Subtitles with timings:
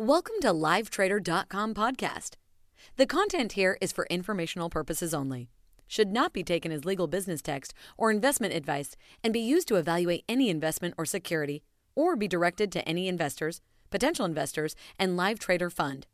[0.00, 2.36] Welcome to LiveTrader.com podcast.
[2.96, 5.50] The content here is for informational purposes only,
[5.86, 9.76] should not be taken as legal business text or investment advice, and be used to
[9.76, 11.62] evaluate any investment or security,
[11.94, 13.60] or be directed to any investors,
[13.90, 16.06] potential investors, and LiveTrader fund.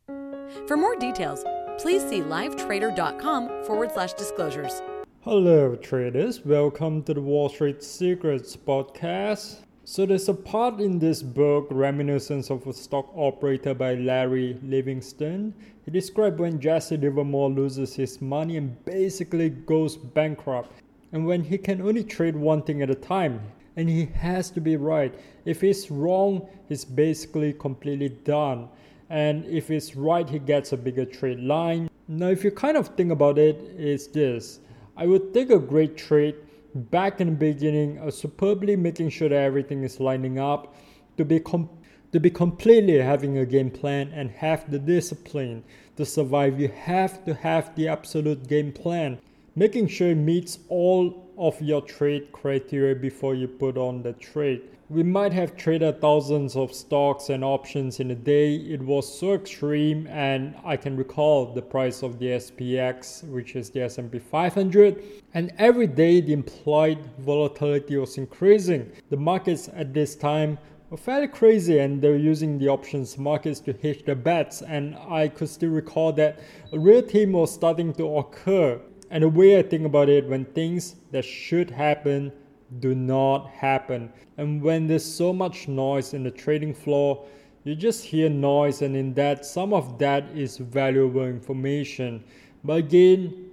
[0.66, 1.45] For more details,
[1.79, 4.82] please see LiveTrader.com forward slash disclosures.
[5.21, 6.45] Hello, traders.
[6.45, 9.59] Welcome to the Wall Street Secrets podcast.
[9.89, 15.55] So there's a part in this book, Reminiscence of a Stock Operator by Larry Livingston.
[15.85, 20.82] He described when Jesse Livermore loses his money and basically goes bankrupt.
[21.13, 23.41] And when he can only trade one thing at a time.
[23.77, 25.14] And he has to be right.
[25.44, 28.68] If he's wrong, he's basically completely done.
[29.08, 31.89] And if he's right, he gets a bigger trade line.
[32.08, 34.58] Now, if you kind of think about it, it's this.
[34.97, 36.34] I would take a great trade
[36.77, 40.75] back in the beginning, uh, superbly making sure that everything is lining up,
[41.16, 41.70] to be com-
[42.12, 45.64] to be completely having a game plan and have the discipline
[45.97, 46.61] to survive.
[46.61, 49.19] You have to have the absolute game plan,
[49.54, 54.62] making sure it meets all of your trade criteria before you put on the trade.
[54.88, 58.54] We might have traded thousands of stocks and options in a day.
[58.54, 63.68] It was so extreme, and I can recall the price of the SPX, which is
[63.70, 65.02] the S&P 500,
[65.34, 68.92] and every day the implied volatility was increasing.
[69.10, 70.56] The markets at this time
[70.88, 74.62] were fairly crazy, and they're using the options markets to hedge their bets.
[74.62, 76.38] And I could still recall that
[76.72, 78.80] a real team was starting to occur.
[79.10, 82.32] And the way I think about it, when things that should happen
[82.80, 84.12] do not happen.
[84.36, 87.24] And when there's so much noise in the trading floor,
[87.64, 92.22] you just hear noise, and in that, some of that is valuable information.
[92.62, 93.50] But again,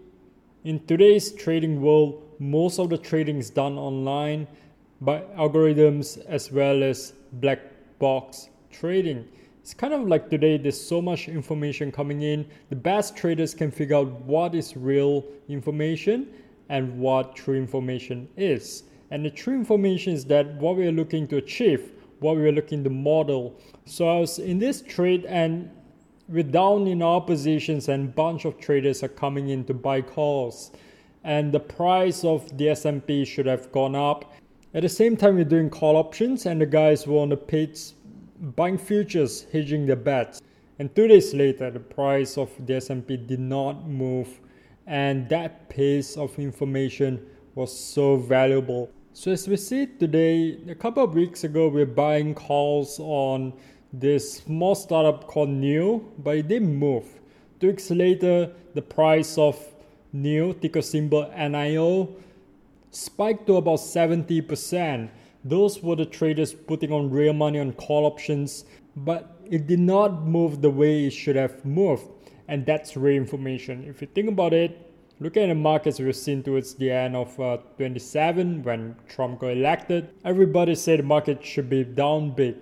[0.64, 4.48] in today's trading world, most of the trading is done online
[5.02, 7.60] by algorithms as well as black
[8.00, 9.28] box trading.
[9.64, 12.46] It's kind of like today, there's so much information coming in.
[12.70, 16.28] The best traders can figure out what is real information
[16.68, 18.84] and what true information is.
[19.10, 22.52] And the true information is that what we are looking to achieve, what we are
[22.52, 23.58] looking to model.
[23.86, 25.72] So I was in this trade and
[26.28, 30.72] we're down in our positions and bunch of traders are coming in to buy calls.
[31.24, 34.34] And the price of the S&P should have gone up.
[34.74, 37.94] At the same time, we're doing call options and the guys were on the pits
[38.44, 40.42] buying futures, hedging their bets.
[40.78, 44.42] And two days later, the price of the S&P did not move,
[44.86, 48.90] and that piece of information was so valuable.
[49.14, 53.54] So as we see today, a couple of weeks ago, we are buying calls on
[53.94, 57.06] this small startup called NIO, but it didn't move.
[57.60, 59.56] Two weeks later, the price of
[60.14, 62.16] NIO, ticker symbol NIO,
[62.90, 65.10] spiked to about 70%.
[65.44, 68.66] Those were the traders putting on real money on call options,
[68.96, 72.08] but it did not move the way it should have moved.
[72.48, 73.84] And that's real information.
[73.84, 77.40] If you think about it, Looking at the markets we've seen towards the end of
[77.40, 82.56] uh, 27 when Trump got elected, everybody said the market should be down big.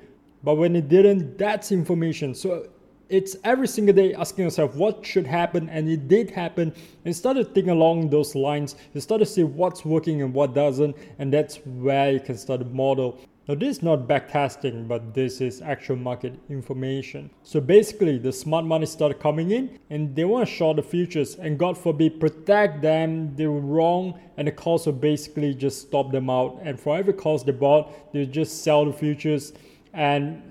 [0.44, 2.36] But when it didn't, that's information.
[2.36, 2.68] So
[3.12, 6.74] it's every single day asking yourself what should happen, and it did happen.
[7.06, 8.76] And started thinking along those lines.
[8.94, 12.62] You start to see what's working and what doesn't, and that's where you can start
[12.62, 17.32] to model now this is not backtesting, but this is actual market information.
[17.42, 21.36] So basically the smart money started coming in and they want to short the futures
[21.36, 23.36] and God forbid protect them.
[23.36, 26.60] They were wrong and the calls will basically just stop them out.
[26.64, 29.54] And for every calls they bought, they just sell the futures
[29.92, 30.42] and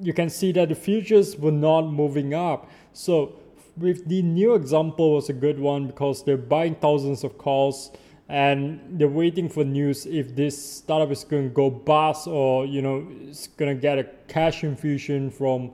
[0.00, 2.70] you can see that the futures were not moving up.
[2.92, 3.34] So
[3.76, 7.90] with the NIO example was a good one because they're buying thousands of calls
[8.28, 12.82] and they're waiting for news if this startup is going to go bust or you
[12.82, 15.70] know it's going to get a cash infusion from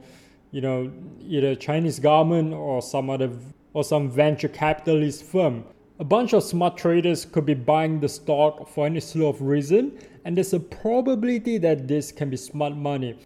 [0.53, 0.91] you know
[1.27, 3.31] either Chinese government or some other
[3.73, 5.65] or some venture capitalist firm.
[5.99, 9.97] A bunch of smart traders could be buying the stock for any slew of reason,
[10.25, 13.17] and there's a probability that this can be smart money.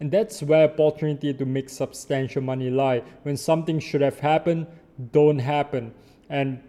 [0.00, 3.02] And that's where opportunity to make substantial money lie.
[3.22, 4.66] When something should have happened,
[5.12, 5.94] don't happen.
[6.28, 6.60] And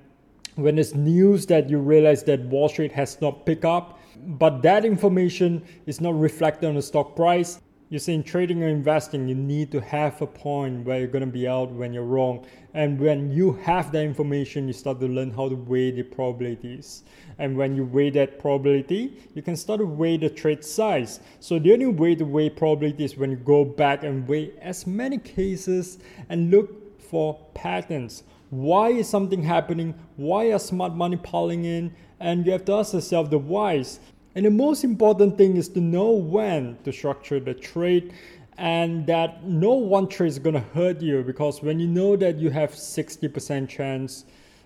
[0.55, 4.85] when it's news that you realize that Wall Street has not picked up, but that
[4.85, 7.59] information is not reflected on the stock price.
[7.89, 11.25] You see, in trading or investing, you need to have a point where you're going
[11.25, 12.45] to be out when you're wrong.
[12.73, 17.03] And when you have that information, you start to learn how to weigh the probabilities.
[17.39, 21.21] And when you weigh that probability, you can start to weigh the trade size.
[21.39, 24.85] So the only way to weigh probability is when you go back and weigh as
[24.85, 25.99] many cases
[26.29, 29.93] and look for patterns why is something happening?
[30.15, 31.93] Why are smart money piling in?
[32.19, 33.99] And you have to ask yourself the whys.
[34.37, 38.13] And the most important thing is to know when to structure the trade
[38.59, 42.37] and that no one trade is going to hurt you because when you know that
[42.37, 44.25] you have 60% chance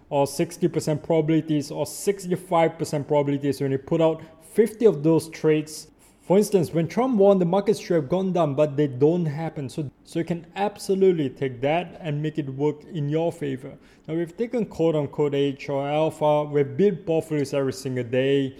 [0.09, 5.87] or 60% probabilities or 65% probabilities when you put out 50 of those trades
[6.23, 9.67] for instance, when Trump won, the markets should have gone down, but they don't happen.
[9.67, 13.73] So, so you can absolutely take that and make it work in your favor.
[14.07, 18.55] Now, we've taken quote unquote H or alpha, we've built portfolios every single day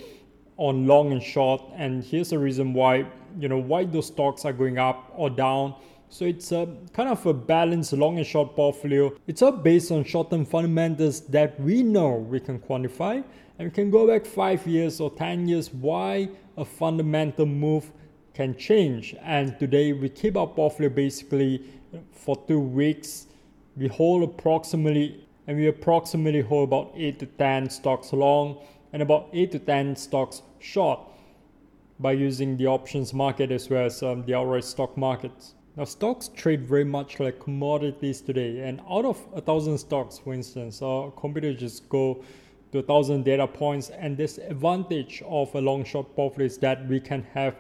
[0.62, 1.60] on long and short.
[1.76, 3.08] And here's the reason why,
[3.40, 5.74] you know, why those stocks are going up or down.
[6.10, 9.12] So it's a kind of a balanced long and short portfolio.
[9.26, 13.24] It's all based on short-term fundamentals that we know we can quantify.
[13.58, 17.92] And we can go back five years or 10 years why a fundamental move
[18.36, 19.16] can change.
[19.22, 21.66] And today we keep our portfolio basically
[22.12, 23.26] for two weeks.
[23.76, 28.60] We hold approximately, and we approximately hold about 8 to 10 stocks long
[28.94, 31.00] and about 8 to 10 stocks short
[32.00, 35.56] by using the options market as well as um, the outright stock markets.
[35.78, 40.34] Now, stocks trade very much like commodities today, and out of a thousand stocks, for
[40.34, 42.24] instance, our computer just go
[42.72, 43.90] to a thousand data points.
[43.90, 47.56] And this advantage of a long short portfolio is that we can have,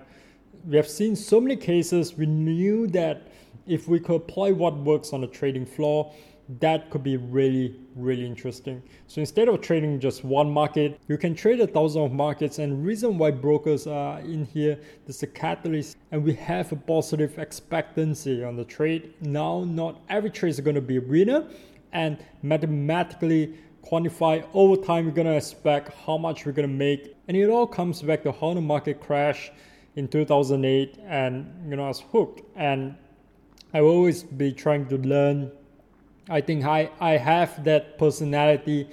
[0.65, 2.18] we have seen so many cases.
[2.18, 3.27] We knew that
[3.65, 6.13] if we could apply what works on the trading floor,
[6.59, 8.81] that could be really, really interesting.
[9.07, 12.59] So instead of trading just one market, you can trade a thousand of markets.
[12.59, 17.38] And reason why brokers are in here, there's a catalyst, and we have a positive
[17.39, 19.13] expectancy on the trade.
[19.21, 21.48] Now, not every trade is going to be a winner,
[21.94, 27.15] and mathematically quantify over time we're going to expect how much we're going to make
[27.27, 29.51] and it all comes back to how the market crashed
[29.95, 32.95] in 2008 and you know I was hooked and
[33.74, 35.51] I will always be trying to learn
[36.30, 38.88] I think I, I have that personality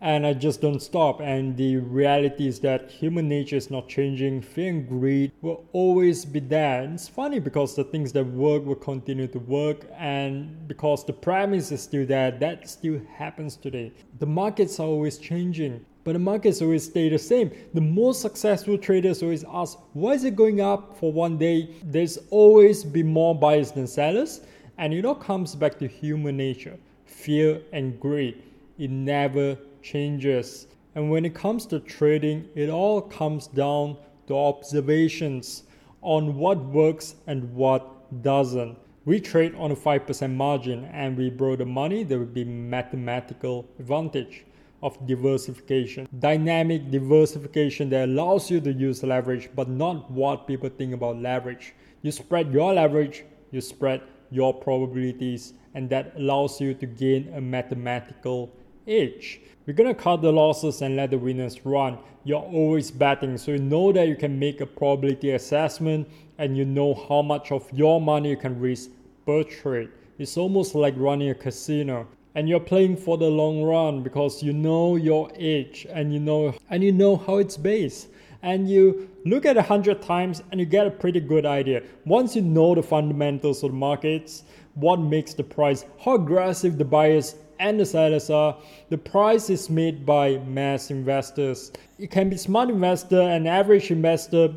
[0.00, 1.20] and I just don't stop.
[1.20, 4.42] And the reality is that human nature is not changing.
[4.42, 6.82] Fear and greed will always be there.
[6.82, 11.12] And it's funny because the things that work will continue to work, and because the
[11.12, 13.92] premise is still there, that still happens today.
[14.18, 15.84] The markets are always changing.
[16.02, 17.50] But the markets always stay the same.
[17.74, 21.74] The most successful traders always ask, why is it going up for one day?
[21.84, 24.40] There's always be more buyers than sellers.
[24.80, 28.42] And it all comes back to human nature, fear and greed.
[28.78, 30.68] It never changes.
[30.94, 35.64] And when it comes to trading, it all comes down to observations
[36.00, 38.78] on what works and what doesn't.
[39.04, 43.68] We trade on a 5% margin and we borrow the money, there will be mathematical
[43.78, 44.46] advantage
[44.82, 46.08] of diversification.
[46.20, 51.74] Dynamic diversification that allows you to use leverage, but not what people think about leverage.
[52.00, 54.00] You spread your leverage, you spread
[54.30, 58.50] your probabilities, and that allows you to gain a mathematical
[58.86, 59.40] edge.
[59.66, 61.98] We're gonna cut the losses and let the winners run.
[62.24, 66.64] You're always betting, so you know that you can make a probability assessment and you
[66.64, 68.90] know how much of your money you can risk
[69.26, 69.90] per trade.
[70.18, 72.06] It's almost like running a casino.
[72.34, 76.54] And you're playing for the long run because you know your age and you know
[76.70, 78.08] and you know how it's based.
[78.42, 81.82] And you look at a hundred times and you get a pretty good idea.
[82.06, 84.44] Once you know the fundamentals of the markets,
[84.74, 88.56] what makes the price, how aggressive the buyers and the sellers are.
[88.88, 91.70] The price is made by mass investors.
[91.98, 94.54] It can be smart investor and average investor.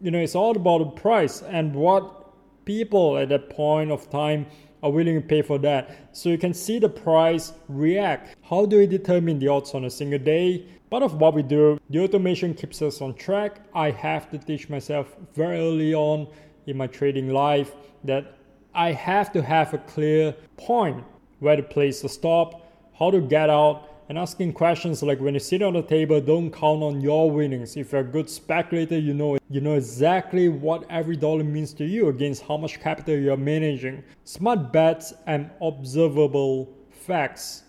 [0.00, 4.46] You know, it's all about the price and what people at that point of time
[4.82, 6.08] are willing to pay for that.
[6.12, 8.34] So you can see the price react.
[8.42, 10.66] How do we determine the odds on a single day?
[10.92, 13.60] Part of what we do, the automation keeps us on track.
[13.74, 16.28] I have to teach myself very early on
[16.66, 17.72] in my trading life
[18.04, 18.36] that
[18.74, 21.02] I have to have a clear point
[21.38, 25.40] where to place the stop, how to get out, and asking questions like when you
[25.40, 27.74] sit on the table, don't count on your winnings.
[27.74, 31.86] If you're a good speculator, you know you know exactly what every dollar means to
[31.86, 34.04] you against how much capital you're managing.
[34.24, 37.62] Smart bets and observable facts.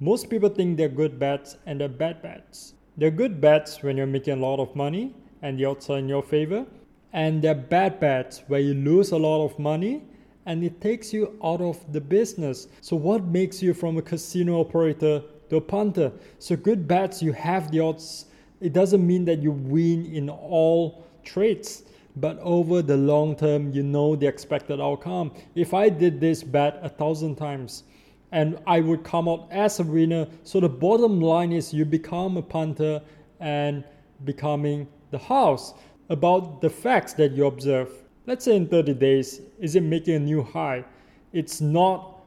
[0.00, 2.74] Most people think they're good bets and they're bad bets.
[2.96, 5.12] They're good bets when you're making a lot of money
[5.42, 6.66] and the odds are in your favor,
[7.12, 10.02] and they're bad bets where you lose a lot of money
[10.46, 12.68] and it takes you out of the business.
[12.80, 16.12] So, what makes you from a casino operator to a punter?
[16.38, 18.26] So, good bets, you have the odds.
[18.60, 21.82] It doesn't mean that you win in all trades,
[22.16, 25.32] but over the long term, you know the expected outcome.
[25.54, 27.82] If I did this bet a thousand times,
[28.32, 30.26] and I would come out as a winner.
[30.44, 33.00] So the bottom line is you become a punter
[33.40, 33.84] and
[34.24, 35.74] becoming the house
[36.10, 37.90] about the facts that you observe
[38.28, 40.84] let's say in 30 days, is it making a new high?
[41.32, 42.20] It's not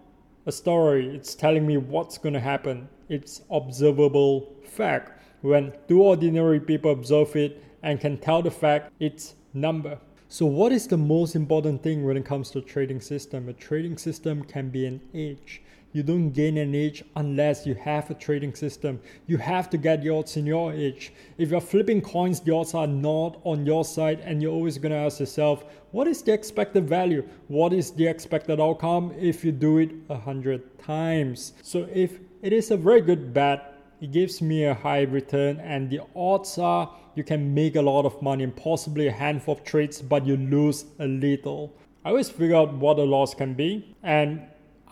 [0.47, 2.89] a story, it's telling me what's going to happen.
[3.07, 5.21] It's observable fact.
[5.41, 9.99] When two ordinary people observe it and can tell the fact, it's number.
[10.27, 13.47] So, what is the most important thing when it comes to trading system?
[13.49, 15.61] A trading system can be an edge.
[15.93, 19.01] You don't gain an edge unless you have a trading system.
[19.27, 21.11] You have to get the odds in your edge.
[21.37, 24.93] If you're flipping coins, the odds are not on your side, and you're always to
[24.93, 27.27] ask yourself, what is the expected value?
[27.49, 31.53] What is the expected outcome if you do it a hundred times?
[31.61, 35.89] So, if it is a very good bet, it gives me a high return, and
[35.89, 39.65] the odds are you can make a lot of money and possibly a handful of
[39.65, 41.75] trades, but you lose a little.
[42.05, 44.41] I always figure out what the loss can be, and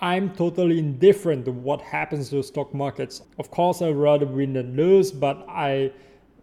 [0.01, 3.22] I'm totally indifferent to what happens to stock markets.
[3.38, 5.91] Of course, I'd rather win than lose, but I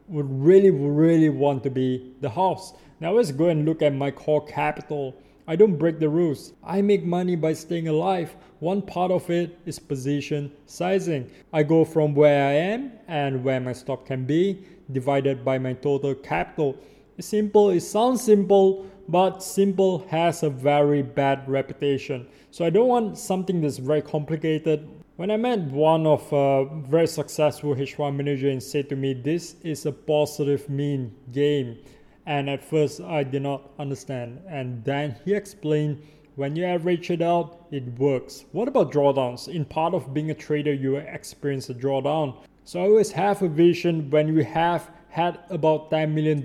[0.09, 2.75] would really, really want to be the house.
[3.01, 5.17] Now let's go and look at my core capital.
[5.49, 6.53] I don't break the rules.
[6.63, 8.37] I make money by staying alive.
[8.59, 11.31] One part of it is position sizing.
[11.53, 15.73] I go from where I am and where my stop can be divided by my
[15.73, 16.77] total capital.
[17.17, 22.27] It's simple, it sounds simple, but simple has a very bad reputation.
[22.51, 24.89] So I don't want something that's very complicated.
[25.17, 29.15] When I met one of a very successful hedge fund manager and said to me,
[29.15, 31.79] this is a positive mean game.
[32.27, 34.41] And at first I did not understand.
[34.49, 36.03] And then he explained
[36.35, 38.45] when you average it out, it works.
[38.53, 39.49] What about drawdowns?
[39.49, 42.37] In part of being a trader, you experience a drawdown.
[42.65, 46.43] So I always have a vision when we have had about $10 million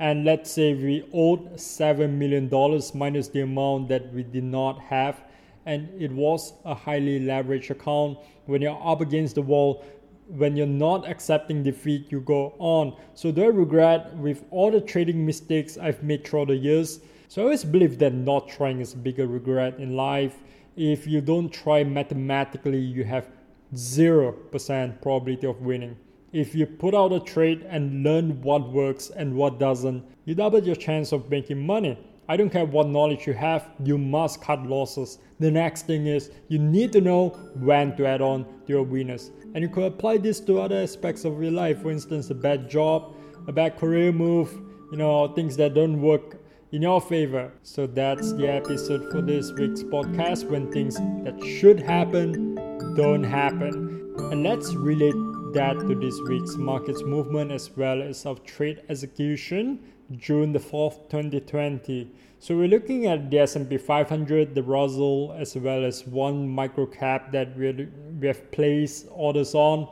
[0.00, 2.50] and let's say we owed $7 million
[2.94, 5.24] minus the amount that we did not have.
[5.66, 8.18] And it was a highly leveraged account.
[8.46, 9.84] When you're up against the wall
[10.28, 12.96] when you're not accepting defeat you go on.
[13.14, 17.00] So do i regret with all the trading mistakes i've made throughout the years?
[17.28, 20.42] So i always believe that not trying is a bigger regret in life.
[20.76, 23.28] If you don't try mathematically you have
[23.74, 25.96] 0% probability of winning.
[26.34, 30.60] If you put out a trade and learn what works and what doesn't, you double
[30.60, 31.96] your chance of making money.
[32.28, 35.18] I don't care what knowledge you have, you must cut losses.
[35.38, 37.28] The next thing is you need to know
[37.60, 39.30] when to add on to your winners.
[39.54, 41.82] And you could apply this to other aspects of your life.
[41.82, 43.14] For instance, a bad job,
[43.46, 44.60] a bad career move,
[44.90, 46.40] you know, things that don't work
[46.72, 47.52] in your favor.
[47.62, 52.56] So that's the episode for this week's podcast when things that should happen
[52.96, 54.16] don't happen.
[54.32, 55.14] And let's relate
[55.54, 59.78] that to this week's markets movement as well as of trade execution
[60.16, 65.84] June the 4th 2020 so we're looking at the S&P 500 the Russell as well
[65.84, 67.88] as one micro cap that we
[68.20, 69.88] we have placed orders on.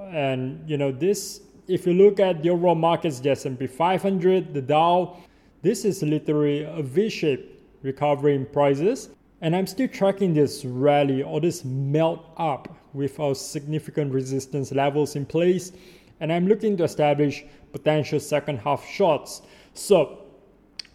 [0.00, 4.60] And you know this if you look at the overall markets the S&P 500 the
[4.60, 5.16] Dow
[5.62, 11.40] this is literally a V-shaped recovery in prices and I'm still tracking this rally or
[11.40, 15.72] this melt up with our significant resistance levels in place.
[16.20, 19.42] And I'm looking to establish potential second half shots.
[19.74, 20.18] So,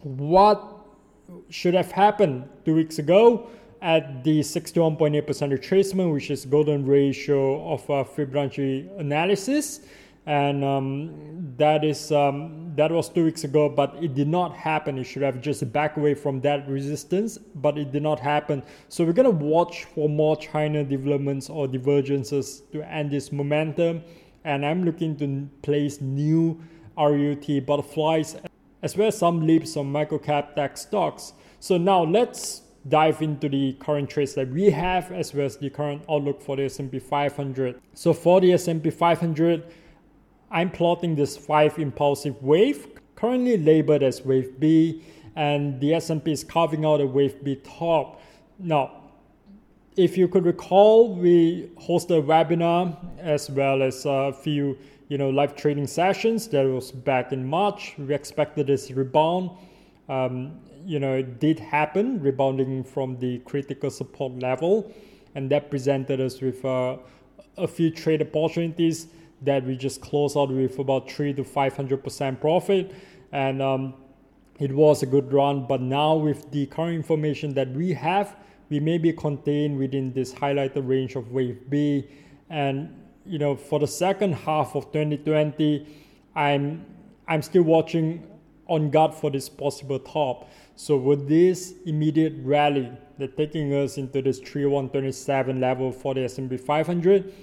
[0.01, 0.79] what
[1.49, 3.47] should have happened two weeks ago
[3.81, 9.81] at the 61.8% retracement, which is golden ratio of a Fibonacci analysis?
[10.25, 14.97] And um, that is um, that was two weeks ago but it did not happen.
[14.97, 18.63] It should have just back away from that resistance but it did not happen.
[18.89, 24.03] So we're going to watch for more china developments or divergences to end this momentum.
[24.43, 26.59] And i'm looking to place new
[26.97, 28.35] RUT butterflies
[28.83, 31.33] as well as some leaps on microcap tech stocks.
[31.59, 35.69] So now let's dive into the current trades that we have as well as the
[35.69, 39.63] current outlook for the S&P 500 so for the S&P 500
[40.51, 45.01] I'm plotting this 5 impulsive wave, currently labeled as wave B,
[45.35, 48.21] and the S&P is carving out a wave B top.
[48.59, 48.91] Now,
[49.95, 54.77] if you could recall, we hosted a webinar as well as a few
[55.07, 56.47] you know, live trading sessions.
[56.47, 57.95] That was back in March.
[57.97, 59.51] We expected this rebound.
[60.07, 64.91] Um, you know, it did happen, rebounding from the critical support level,
[65.35, 66.97] and that presented us with uh,
[67.57, 69.07] a few trade opportunities
[69.41, 72.93] that we just closed out with about three to five hundred percent profit,
[73.31, 73.93] and um,
[74.59, 75.65] it was a good run.
[75.67, 78.35] But now with the current information that we have,
[78.69, 82.07] we may be contained within this highlighted range of wave B,
[82.49, 82.95] and
[83.25, 85.87] you know for the second half of 2020,
[86.35, 86.85] I'm
[87.27, 88.27] I'm still watching
[88.67, 90.49] on guard for this possible top.
[90.75, 96.57] So with this immediate rally that taking us into this 3127 level for the S&P
[96.57, 97.33] 500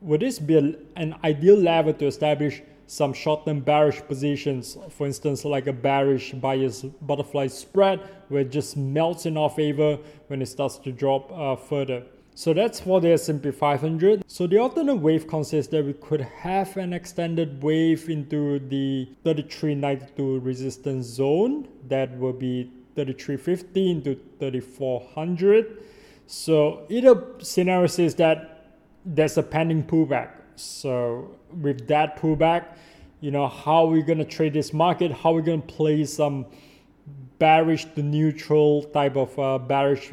[0.00, 0.56] would this be
[0.96, 6.82] an ideal level to establish some short-term bearish positions, for instance, like a bearish bias
[6.82, 11.54] butterfly spread, where it just melts in our favor when it starts to drop uh,
[11.54, 12.02] further.
[12.34, 14.24] So that's for the S&P 500.
[14.26, 20.40] So the alternate wave consists that we could have an extended wave into the 3392
[20.40, 21.68] resistance zone.
[21.88, 25.84] That will be 3315 to 3400.
[26.26, 28.49] So either scenario says that
[29.04, 30.30] there's a pending pullback.
[30.56, 32.76] So with that pullback,
[33.20, 35.12] you know, how we're we gonna trade this market?
[35.12, 36.46] How we're we gonna play some
[37.38, 40.12] bearish to neutral type of uh, bearish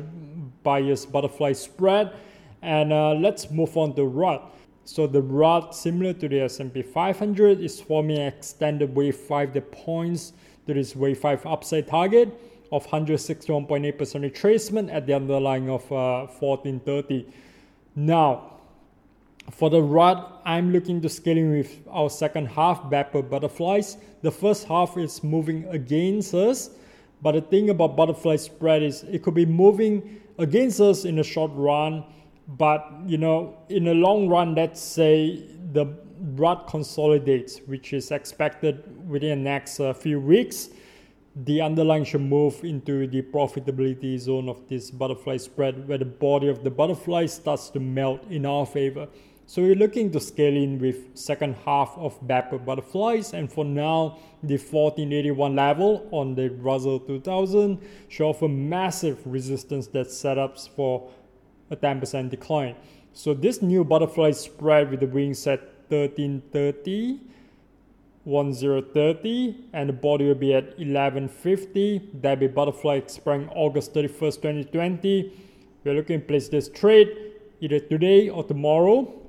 [0.63, 2.13] bias butterfly spread?
[2.61, 4.53] And uh, let's move on to RUT.
[4.83, 9.71] So the RUT, similar to the S&P 500, is forming an extended wave 5 that
[9.71, 10.33] points
[10.65, 12.29] to this wave 5 upside target
[12.71, 13.67] of 161.8%
[13.97, 17.25] retracement at the underlying of uh, 1430.
[17.95, 18.56] Now,
[19.51, 23.97] for the RUT, I'm looking to scaling with our second half backward butterflies.
[24.21, 26.71] The first half is moving against us,
[27.21, 31.23] but the thing about butterfly spread is it could be moving against us in a
[31.23, 32.03] short run,
[32.47, 35.85] but you know, in the long run, let's say the
[36.35, 40.69] RUT consolidates, which is expected within the next uh, few weeks
[41.45, 46.47] the underlying should move into the profitability zone of this butterfly spread where the body
[46.47, 49.07] of the butterfly starts to melt in our favor.
[49.49, 54.17] So we're looking to scale in with second half of backward butterflies and for now
[54.43, 61.09] the 1481 level on the Russell 2000 show off a massive resistance that setups for
[61.71, 62.75] a 10% decline.
[63.13, 67.21] So this new butterfly spread with the wings at 1330
[68.25, 75.31] 1030 and the body will be at 1150 that be butterfly expiring august 31st 2020
[75.85, 77.07] we're looking to place this trade
[77.61, 79.23] either today or tomorrow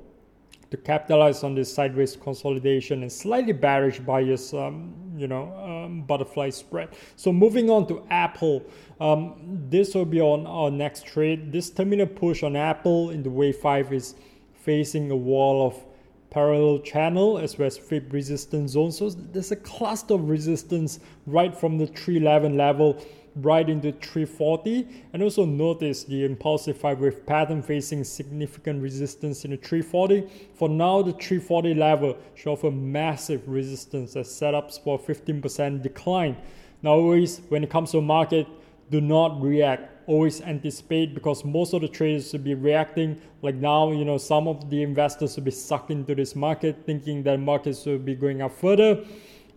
[0.70, 6.50] to capitalize on this sideways consolidation and slightly bearish bias um, you know um, butterfly
[6.50, 6.90] spread.
[7.16, 8.64] So moving on to apple
[9.00, 9.34] um,
[9.70, 11.52] this will be on our next trade.
[11.52, 14.14] This terminal push on apple in the wave 5 is
[14.54, 15.84] facing a wall of
[16.30, 18.92] parallel channel as well as fib resistance zone.
[18.92, 23.02] So there's a cluster of resistance right from the 311 level
[23.42, 29.50] right into 340 and also notice the impulsive five wave pattern facing significant resistance in
[29.50, 35.82] the 340 for now the 340 level should offer massive resistance as setups for 15%
[35.82, 36.36] decline.
[36.82, 38.46] Now always when it comes to market
[38.90, 40.08] do not react.
[40.08, 43.20] Always anticipate because most of the traders will be reacting.
[43.42, 47.22] Like now you know some of the investors will be sucked into this market thinking
[47.24, 49.04] that markets will be going up further.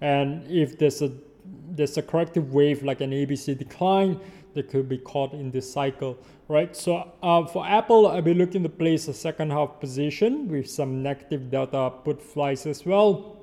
[0.01, 1.11] And if there's a
[1.45, 4.19] there's a corrective wave like an abc decline
[4.53, 8.63] that could be caught in this cycle right so uh, for apple i'll be looking
[8.63, 13.41] to place a second half position with some negative delta put flies as well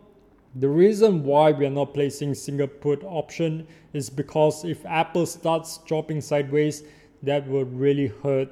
[0.55, 5.79] the reason why we are not placing single put option is because if Apple starts
[5.79, 6.85] dropping sideways,
[7.23, 8.49] that would really hurt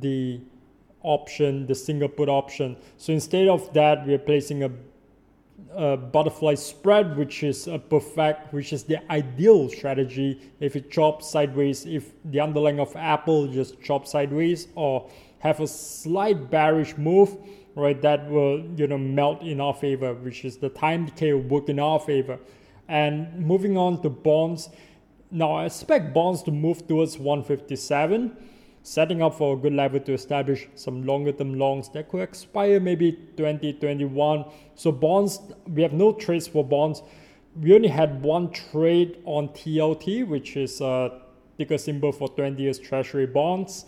[0.00, 0.40] the
[1.02, 2.76] option, the single put option.
[2.96, 4.70] So instead of that, we are placing a,
[5.72, 10.40] a, butterfly spread, which is a perfect, which is the ideal strategy.
[10.60, 15.66] If it chops sideways, if the underlying of Apple just chops sideways or have a
[15.66, 17.36] slight bearish move,
[17.74, 21.42] right, that will, you know, melt in our favor, which is the time decay will
[21.42, 22.38] work in our favor.
[22.88, 24.68] And moving on to bonds,
[25.30, 28.36] now I expect bonds to move towards 157,
[28.84, 32.78] setting up for a good level to establish some longer term longs that could expire
[32.78, 34.44] maybe 2021.
[34.74, 37.02] So bonds, we have no trades for bonds.
[37.58, 41.22] We only had one trade on TLT, which is a
[41.56, 43.86] ticker symbol for 20 years treasury bonds.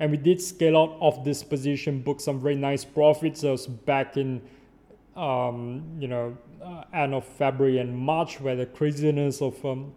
[0.00, 3.42] And we did scale out of this position, book some very nice profits.
[3.42, 4.40] That was back in,
[5.14, 9.92] um, you know, uh, end of February and March, where the craziness of um,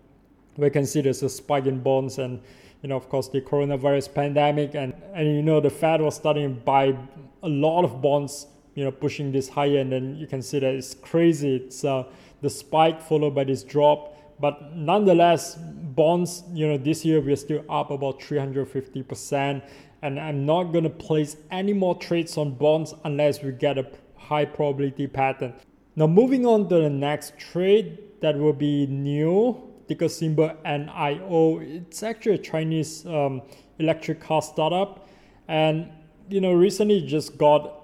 [0.57, 2.41] we can see there's a spike in bonds and
[2.81, 6.55] you know of course the coronavirus pandemic and and you know the fed was starting
[6.55, 6.95] to buy
[7.43, 10.73] a lot of bonds you know pushing this higher and then you can see that
[10.73, 11.57] it's crazy.
[11.57, 12.03] It's uh,
[12.41, 14.17] the spike followed by this drop.
[14.39, 19.61] But nonetheless bonds you know this year we're still up about 350%
[20.03, 24.45] and i'm not to place any more trades on bonds unless we get a high
[24.45, 25.53] probability pattern.
[25.95, 31.61] Now moving on to the next trade that will be NIO ticker symbol NIO.
[31.61, 33.41] It's actually a Chinese um,
[33.77, 35.09] electric car startup,
[35.49, 35.91] and
[36.29, 37.77] you know recently just got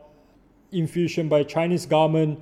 [0.71, 2.39] infusion by Chinese government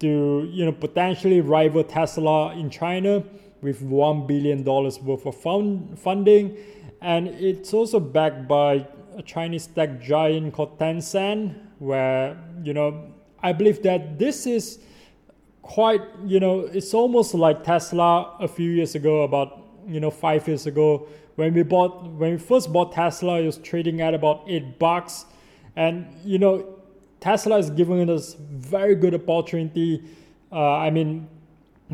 [0.00, 3.22] to you know potentially rival Tesla in China
[3.60, 6.56] with one billion dollars worth of fund funding,
[7.02, 8.86] and it's also backed by
[9.18, 13.12] a Chinese tech giant called Tencent, where you know
[13.42, 14.78] I believe that this is
[15.64, 20.46] quite, you know, it's almost like Tesla a few years ago, about, you know, five
[20.46, 21.08] years ago.
[21.36, 25.24] When we bought, when we first bought Tesla, it was trading at about eight bucks.
[25.74, 26.76] And you know,
[27.18, 30.04] Tesla is giving us very good opportunity.
[30.52, 31.26] Uh, I mean,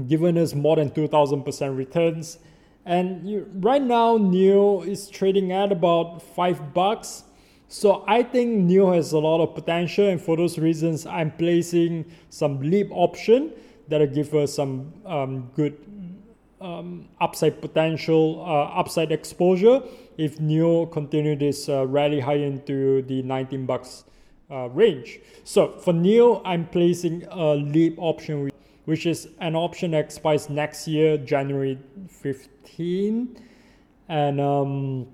[0.09, 2.38] giving us more than 2,000% returns.
[2.85, 7.24] And you, right now, NIO is trading at about five bucks.
[7.72, 12.04] So I think NIO has a lot of potential, and for those reasons, I'm placing
[12.28, 13.52] some leap option
[13.87, 15.78] that'll give us some um, good
[16.61, 19.83] um, upside potential, uh, upside exposure
[20.18, 24.02] if NIO continue this uh, rally high into the 19 bucks
[24.50, 25.20] uh, range.
[25.44, 28.50] So for NIO, I'm placing a leap option,
[28.87, 31.78] which is an option that expires next year, January
[32.09, 33.40] 15.
[34.09, 35.06] And um,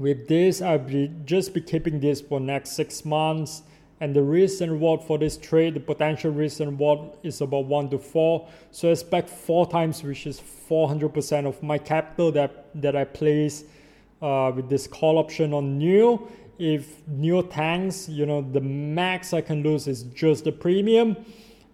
[0.00, 3.62] with this, I'll be just be keeping this for next six months.
[4.02, 7.66] And the risk and reward for this trade, the potential risk and reward is about
[7.66, 8.48] one to four.
[8.70, 13.64] So I expect four times, which is 400% of my capital that, that I place
[14.22, 16.30] uh, with this call option on NIO.
[16.58, 21.14] If NIO tanks, you know, the max I can lose is just the premium.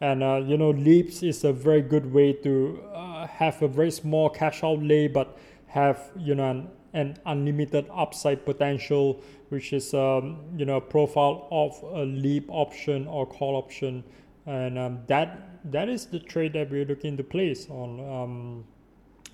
[0.00, 3.92] And, uh, you know, Leaps is a very good way to uh, have a very
[3.92, 10.38] small cash outlay, but have, you know, an, an unlimited upside potential, which is, um,
[10.56, 14.04] you know, profile of a Leap option or call option.
[14.46, 18.64] And um, that that is the trade that we're looking to place on um,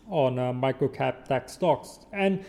[0.09, 1.99] on uh, microcap tech stocks.
[2.12, 2.45] And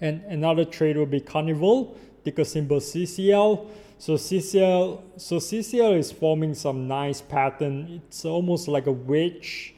[0.00, 3.66] and another trade will be Carnival, ticker symbol CCL.
[3.98, 8.02] So CCL, so CCL is forming some nice pattern.
[8.06, 9.74] It's almost like a wedge,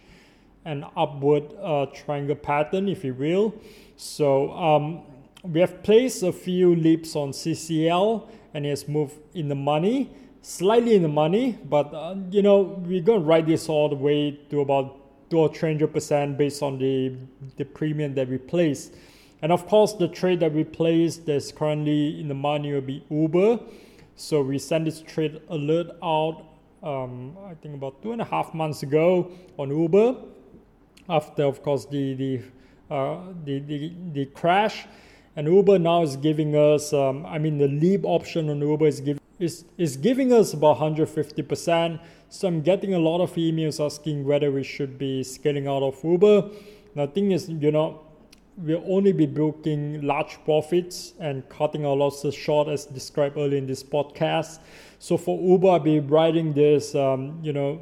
[0.68, 3.54] an upward uh, triangle pattern, if you will.
[3.96, 5.02] So um,
[5.42, 10.10] we have placed a few leaps on CCL, and it has moved in the money,
[10.42, 11.58] slightly in the money.
[11.64, 15.48] But uh, you know we're gonna ride this all the way to about two or
[15.48, 17.14] three hundred percent based on the
[17.56, 18.94] the premium that we placed.
[19.40, 23.04] And of course, the trade that we placed that's currently in the money will be
[23.08, 23.60] Uber.
[24.16, 26.44] So we sent this trade alert out,
[26.82, 30.16] um, I think about two and a half months ago on Uber.
[31.08, 32.40] After, of course, the the
[32.90, 34.86] uh, the, the, the crash,
[35.36, 39.00] and Uber now is giving us, um, I mean, the leap option on Uber is
[39.00, 42.00] giving is is giving us about 150 percent.
[42.28, 46.02] So I'm getting a lot of emails asking whether we should be scaling out of
[46.02, 46.50] Uber.
[46.94, 48.00] Now, the thing is, you know,
[48.58, 53.66] we'll only be booking large profits and cutting our losses short as described earlier in
[53.66, 54.58] this podcast.
[54.98, 57.80] So for Uber, I'll be writing this, um, you know,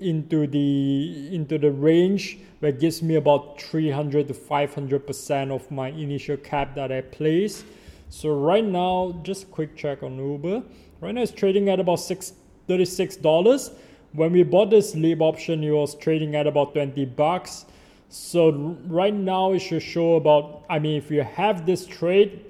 [0.00, 5.88] into the into the range that gives me about 300 to 500 percent of my
[5.88, 7.64] initial cap that I place.
[8.10, 10.62] So right now, just quick check on Uber.
[11.00, 12.32] Right now, it's trading at about six
[12.66, 13.70] thirty-six dollars.
[14.12, 17.66] When we bought this leap option, it was trading at about 20 bucks.
[18.08, 18.50] So
[18.86, 22.42] right now it should show about, I mean, if you have this trade,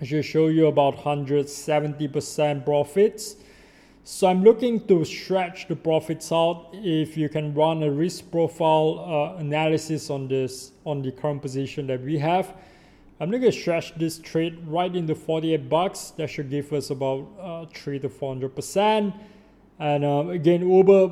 [0.00, 3.36] it should show you about 170% profits.
[4.10, 6.70] So I'm looking to stretch the profits out.
[6.72, 9.04] If you can run a risk profile
[9.36, 12.54] uh, analysis on this, on the current position that we have,
[13.20, 16.12] I'm looking to stretch this trade right into 48 bucks.
[16.16, 19.12] That should give us about uh, three to 400%.
[19.78, 21.10] And um, again, Uber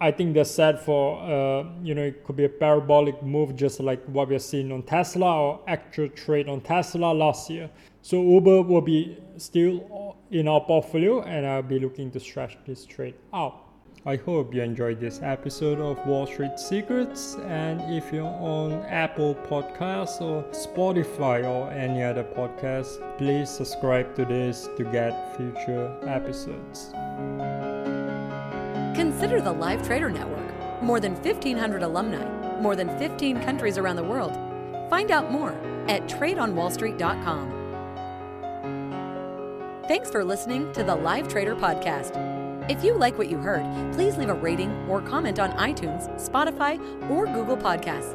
[0.00, 3.78] I think they're set for, uh, you know, it could be a parabolic move just
[3.78, 7.70] like what we're seeing on Tesla or actual trade on Tesla last year.
[8.02, 12.84] So Uber will be still in our portfolio and I'll be looking to stretch this
[12.84, 13.60] trade out.
[14.04, 17.36] I hope you enjoyed this episode of Wall Street Secrets.
[17.46, 24.24] And if you're on Apple Podcasts or Spotify or any other podcast, please subscribe to
[24.24, 26.90] this to get future episodes.
[28.96, 30.82] Consider the Live Trader Network.
[30.82, 34.32] More than 1,500 alumni, more than 15 countries around the world.
[34.90, 35.52] Find out more
[35.86, 37.61] at tradeonwallstreet.com.
[39.88, 42.16] Thanks for listening to the Live Trader Podcast.
[42.70, 46.78] If you like what you heard, please leave a rating or comment on iTunes, Spotify,
[47.10, 48.14] or Google Podcasts.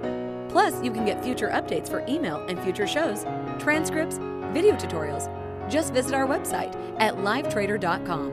[0.49, 3.25] Plus, you can get future updates for email and future shows,
[3.60, 4.17] transcripts,
[4.53, 5.30] video tutorials.
[5.69, 8.25] Just visit our website at livetrader.com.